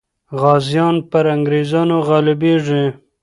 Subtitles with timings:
[0.41, 2.85] غازیان پر انګریزانو غالبېږي.